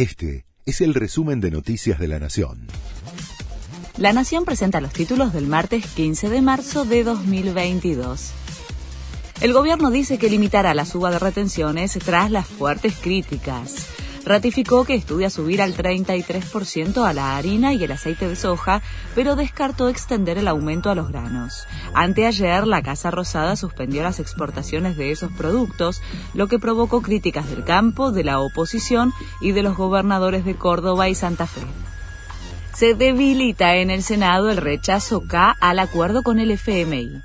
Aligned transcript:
Este 0.00 0.46
es 0.64 0.80
el 0.80 0.94
resumen 0.94 1.42
de 1.42 1.50
Noticias 1.50 1.98
de 1.98 2.08
la 2.08 2.18
Nación. 2.18 2.68
La 3.98 4.14
Nación 4.14 4.46
presenta 4.46 4.80
los 4.80 4.94
títulos 4.94 5.34
del 5.34 5.46
martes 5.46 5.84
15 5.88 6.30
de 6.30 6.40
marzo 6.40 6.86
de 6.86 7.04
2022. 7.04 8.30
El 9.42 9.52
gobierno 9.52 9.90
dice 9.90 10.16
que 10.16 10.30
limitará 10.30 10.72
la 10.72 10.86
suba 10.86 11.10
de 11.10 11.18
retenciones 11.18 11.98
tras 12.02 12.30
las 12.30 12.46
fuertes 12.46 12.94
críticas 12.98 13.88
ratificó 14.24 14.84
que 14.84 14.94
estudia 14.94 15.30
subir 15.30 15.62
al 15.62 15.74
33% 15.74 17.04
a 17.04 17.12
la 17.12 17.36
harina 17.36 17.72
y 17.72 17.84
el 17.84 17.92
aceite 17.92 18.28
de 18.28 18.36
soja, 18.36 18.82
pero 19.14 19.36
descartó 19.36 19.88
extender 19.88 20.38
el 20.38 20.48
aumento 20.48 20.90
a 20.90 20.94
los 20.94 21.08
granos. 21.08 21.66
Anteayer, 21.94 22.66
la 22.66 22.82
Casa 22.82 23.10
Rosada 23.10 23.56
suspendió 23.56 24.02
las 24.02 24.20
exportaciones 24.20 24.96
de 24.96 25.10
esos 25.10 25.32
productos, 25.32 26.02
lo 26.34 26.48
que 26.48 26.58
provocó 26.58 27.02
críticas 27.02 27.48
del 27.48 27.64
campo, 27.64 28.12
de 28.12 28.24
la 28.24 28.40
oposición 28.40 29.12
y 29.40 29.52
de 29.52 29.62
los 29.62 29.76
gobernadores 29.76 30.44
de 30.44 30.54
Córdoba 30.54 31.08
y 31.08 31.14
Santa 31.14 31.46
Fe 31.46 31.62
se 32.80 32.94
debilita 32.94 33.76
en 33.76 33.90
el 33.90 34.02
Senado 34.02 34.50
el 34.50 34.56
rechazo 34.56 35.24
K 35.28 35.54
al 35.60 35.78
acuerdo 35.80 36.22
con 36.22 36.40
el 36.40 36.50
FMI. 36.52 37.20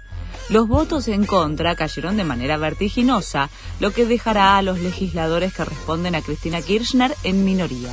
Los 0.47 0.67
votos 0.67 1.07
en 1.07 1.25
contra 1.25 1.75
cayeron 1.75 2.17
de 2.17 2.23
manera 2.23 2.57
vertiginosa, 2.57 3.49
lo 3.79 3.91
que 3.91 4.05
dejará 4.05 4.57
a 4.57 4.61
los 4.61 4.79
legisladores 4.79 5.53
que 5.53 5.65
responden 5.65 6.13
a 6.13 6.21
Cristina 6.21 6.61
Kirchner 6.61 7.15
en 7.23 7.43
minoría. 7.43 7.91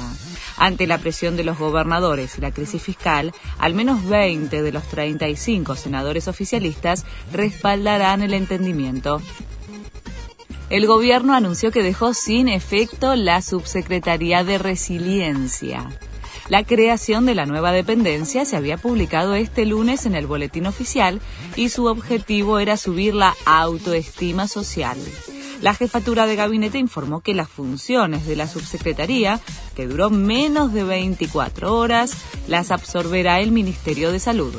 Ante 0.59 0.87
la 0.87 0.99
presión 0.99 1.37
de 1.37 1.45
los 1.45 1.59
gobernadores 1.59 2.37
y 2.37 2.43
la 2.43 2.53
crisis 2.53 2.83
fiscal, 2.83 3.33
al 3.59 3.73
menos 3.73 4.05
20 4.07 4.61
de 4.61 4.71
los 4.71 4.85
35 4.85 5.77
senadores 5.77 6.29
oficialistas 6.29 7.07
respaldarán 7.33 8.21
el 8.21 8.35
entendimiento. 8.35 9.23
El 10.69 10.87
gobierno 10.87 11.35
anunció 11.35 11.71
que 11.71 11.83
dejó 11.83 12.13
sin 12.13 12.49
efecto 12.49 13.17
la 13.17 13.41
subsecretaría 13.41 14.45
de 14.45 14.59
resiliencia. 14.59 15.89
La 16.53 16.65
creación 16.65 17.25
de 17.25 17.35
la 17.35 17.47
nueva 17.47 17.73
dependencia 17.73 18.45
se 18.45 18.57
había 18.57 18.77
publicado 18.77 19.35
este 19.35 19.65
lunes 19.65 20.05
en 20.05 20.15
el 20.15 20.27
boletín 20.27 20.67
oficial 20.67 21.23
y 21.57 21.71
su 21.71 21.87
objetivo 21.87 22.59
era 22.59 22.77
subir 22.77 23.15
la 23.15 23.35
autoestima 23.47 24.47
social. 24.49 24.99
La 25.63 25.73
jefatura 25.73 26.27
de 26.27 26.37
gabinete 26.37 26.77
informó 26.77 27.23
que 27.23 27.33
las 27.33 27.49
funciones 27.49 28.27
de 28.27 28.37
la 28.37 28.49
subsecretaría, 28.49 29.41
que 29.75 29.87
duró 29.87 30.11
menos 30.11 30.75
de 30.75 30.85
24 30.85 31.75
horas, 31.75 32.13
las 32.49 32.71
absorberá 32.71 33.41
el 33.41 33.51
Ministerio 33.51 34.13
de 34.13 34.21
Salud. 34.21 34.55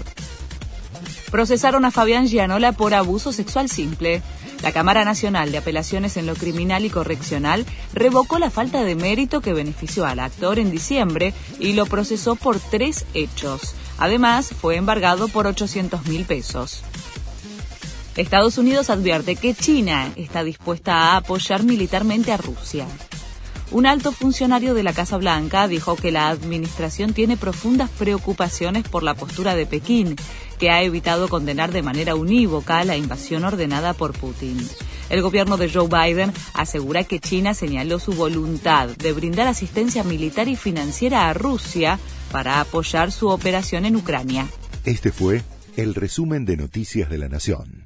Procesaron 1.31 1.85
a 1.85 1.91
Fabián 1.91 2.27
Gianola 2.27 2.71
por 2.71 2.93
abuso 2.93 3.31
sexual 3.31 3.69
simple. 3.69 4.21
La 4.61 4.71
Cámara 4.71 5.03
Nacional 5.03 5.51
de 5.51 5.57
Apelaciones 5.57 6.15
en 6.17 6.25
lo 6.25 6.35
Criminal 6.35 6.85
y 6.85 6.89
Correccional 6.89 7.65
revocó 7.93 8.39
la 8.39 8.49
falta 8.49 8.83
de 8.83 8.95
mérito 8.95 9.41
que 9.41 9.53
benefició 9.53 10.05
al 10.05 10.19
actor 10.19 10.59
en 10.59 10.71
diciembre 10.71 11.33
y 11.59 11.73
lo 11.73 11.85
procesó 11.85 12.35
por 12.35 12.59
tres 12.59 13.05
hechos. 13.13 13.75
Además, 13.97 14.49
fue 14.49 14.75
embargado 14.77 15.27
por 15.27 15.47
800 15.47 16.07
mil 16.07 16.25
pesos. 16.25 16.83
Estados 18.15 18.57
Unidos 18.57 18.89
advierte 18.89 19.35
que 19.35 19.55
China 19.55 20.11
está 20.15 20.43
dispuesta 20.43 20.93
a 20.93 21.17
apoyar 21.17 21.63
militarmente 21.63 22.31
a 22.31 22.37
Rusia. 22.37 22.85
Un 23.71 23.85
alto 23.85 24.11
funcionario 24.11 24.73
de 24.73 24.83
la 24.83 24.93
Casa 24.93 25.17
Blanca 25.17 25.67
dijo 25.67 25.95
que 25.95 26.11
la 26.11 26.29
administración 26.29 27.13
tiene 27.13 27.37
profundas 27.37 27.89
preocupaciones 27.89 28.87
por 28.87 29.03
la 29.03 29.15
postura 29.15 29.55
de 29.55 29.65
Pekín, 29.65 30.15
que 30.59 30.69
ha 30.69 30.83
evitado 30.83 31.27
condenar 31.27 31.71
de 31.71 31.81
manera 31.81 32.15
unívoca 32.15 32.83
la 32.83 32.97
invasión 32.97 33.43
ordenada 33.43 33.93
por 33.93 34.13
Putin. 34.13 34.57
El 35.09 35.21
gobierno 35.21 35.57
de 35.57 35.69
Joe 35.71 35.87
Biden 35.87 36.31
asegura 36.53 37.03
que 37.03 37.19
China 37.19 37.53
señaló 37.53 37.99
su 37.99 38.13
voluntad 38.13 38.89
de 38.89 39.11
brindar 39.11 39.47
asistencia 39.47 40.03
militar 40.03 40.47
y 40.47 40.55
financiera 40.55 41.29
a 41.29 41.33
Rusia 41.33 41.99
para 42.31 42.61
apoyar 42.61 43.11
su 43.11 43.29
operación 43.29 43.85
en 43.85 43.95
Ucrania. 43.95 44.47
Este 44.85 45.11
fue 45.11 45.43
el 45.75 45.95
resumen 45.95 46.45
de 46.45 46.57
Noticias 46.57 47.09
de 47.09 47.17
la 47.17 47.29
Nación. 47.29 47.82